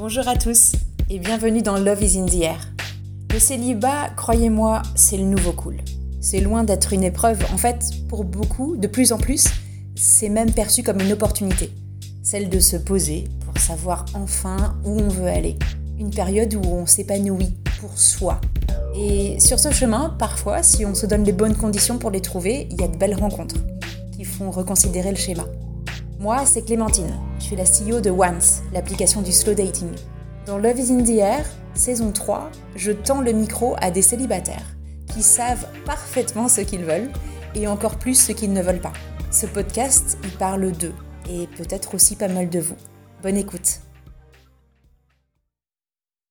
[0.00, 0.74] Bonjour à tous
[1.10, 2.72] et bienvenue dans Love is in the air.
[3.32, 5.78] Le célibat, croyez-moi, c'est le nouveau cool.
[6.20, 7.44] C'est loin d'être une épreuve.
[7.52, 9.48] En fait, pour beaucoup, de plus en plus,
[9.96, 11.72] c'est même perçu comme une opportunité.
[12.22, 15.58] Celle de se poser pour savoir enfin où on veut aller.
[15.98, 18.40] Une période où on s'épanouit pour soi.
[18.94, 22.68] Et sur ce chemin, parfois, si on se donne les bonnes conditions pour les trouver,
[22.70, 23.56] il y a de belles rencontres
[24.12, 25.44] qui font reconsidérer le schéma.
[26.20, 27.14] Moi, c'est Clémentine.
[27.38, 29.90] Je suis la CEO de Once, l'application du slow dating.
[30.46, 34.74] Dans Love is in the Air, saison 3, je tends le micro à des célibataires
[35.06, 37.12] qui savent parfaitement ce qu'ils veulent
[37.54, 38.94] et encore plus ce qu'ils ne veulent pas.
[39.30, 40.94] Ce podcast, il parle d'eux
[41.30, 42.76] et peut-être aussi pas mal de vous.
[43.22, 43.78] Bonne écoute.